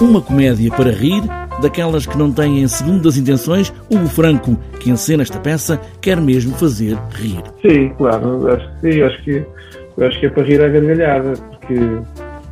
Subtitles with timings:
[0.00, 1.22] Uma comédia para rir,
[1.60, 6.96] daquelas que não têm segundas intenções, o Franco, que encena esta peça, quer mesmo fazer
[7.12, 7.42] rir.
[7.62, 9.46] Sim, claro, acho que sim, acho que,
[10.00, 11.74] acho que é para rir à gargalhada, porque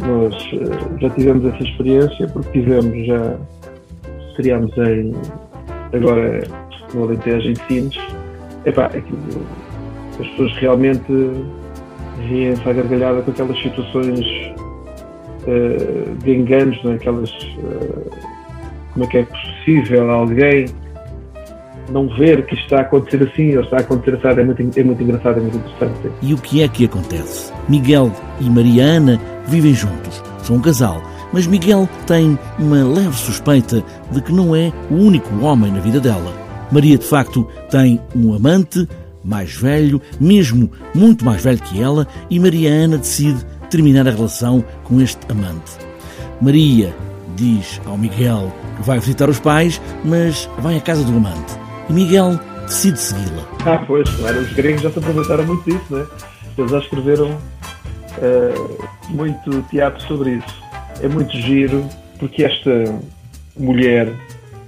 [0.00, 3.36] nós eh, já tivemos essa experiência, porque tivemos já,
[4.36, 5.12] criámos em,
[5.92, 6.42] agora
[6.94, 7.98] no Alentejo em Sines,
[8.64, 9.46] epá, aquilo,
[10.18, 11.12] as pessoas realmente
[12.28, 14.43] riem-se à gargalhada com aquelas situações
[15.46, 16.94] uh, de enganos, né?
[16.94, 17.30] aquelas.
[17.30, 18.10] Uh,
[18.92, 20.66] como é que é possível alguém
[21.90, 24.40] não ver que está a acontecer assim ou está a acontecer assim?
[24.40, 26.10] É muito, é muito engraçado, é muito interessante.
[26.22, 27.52] E o que é que acontece?
[27.68, 31.02] Miguel e Mariana vivem juntos, são um casal.
[31.32, 33.82] Mas Miguel tem uma leve suspeita
[34.12, 36.32] de que não é o único homem na vida dela.
[36.70, 38.86] Maria, de facto, tem um amante
[39.24, 45.00] mais velho, mesmo muito mais velho que ela, e Mariana decide terminar a relação com
[45.00, 45.72] este amante.
[46.40, 46.94] Maria
[47.34, 51.58] diz ao Miguel que vai visitar os pais, mas vai à casa do amante.
[51.90, 53.42] E Miguel decide segui-la.
[53.66, 56.06] Ah, pois, claro, os gregos já se aproveitaram muito disso, né?
[56.56, 60.62] Eles já escreveram uh, muito teatro sobre isso.
[61.02, 61.84] É muito giro,
[62.20, 62.70] porque esta
[63.58, 64.12] mulher,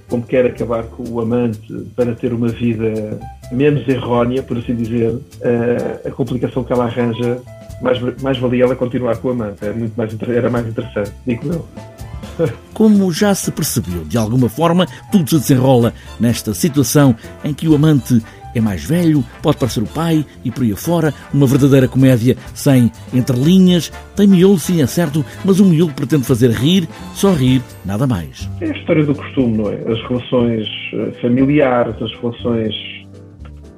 [0.09, 3.17] como quer acabar com o amante para ter uma vida
[3.53, 5.21] menos errónea, por assim dizer, uh,
[6.05, 7.41] a complicação que ela arranja
[7.81, 9.63] mais, mais valia ela continuar com a amante.
[9.63, 11.67] Era, muito mais, era mais interessante, digo eu.
[12.73, 17.75] Como já se percebeu, de alguma forma, tudo se desenrola nesta situação em que o
[17.75, 18.21] amante
[18.55, 22.91] é mais velho, pode parecer o pai e por aí afora, uma verdadeira comédia sem
[23.13, 28.07] entrelinhas, tem miolo sim, é certo, mas o miolo pretende fazer rir, só rir, nada
[28.07, 28.49] mais.
[28.61, 29.75] É a história do costume, não é?
[29.75, 32.75] As relações eh, familiares, as relações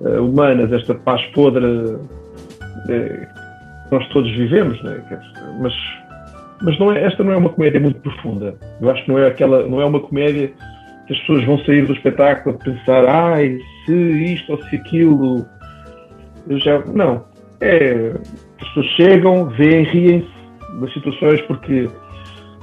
[0.01, 3.38] uh, humanas, esta paz podre uh,
[3.91, 5.01] nós todos vivemos, né?
[5.59, 5.73] mas,
[6.61, 8.55] mas não é, esta não é uma comédia muito profunda.
[8.81, 10.51] Eu acho que não é, aquela, não é uma comédia
[11.07, 15.45] que as pessoas vão sair do espetáculo a pensar, ai, se isto ou se aquilo.
[16.47, 17.25] Eu já, não.
[17.61, 18.13] É,
[18.61, 21.89] as pessoas chegam, veem, riem-se das situações porque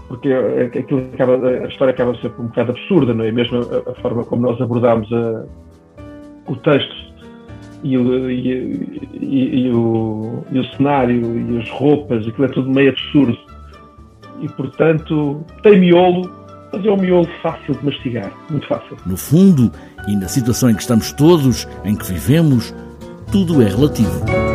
[0.09, 3.33] porque aquilo acaba, a história acaba ser um bocado absurda, não é?
[3.33, 5.45] Mesmo a, a forma como nós abordámos a,
[6.47, 7.06] o texto
[7.87, 12.69] e o, e, e, e, o, e o cenário e as roupas, aquilo é tudo
[12.71, 13.39] meio absurdo.
[14.41, 16.31] E portanto tem miolo,
[16.73, 18.97] mas é um miolo fácil de mastigar, muito fácil.
[19.07, 19.71] No fundo,
[20.09, 22.75] e na situação em que estamos todos, em que vivemos,
[23.31, 24.46] tudo é relativo.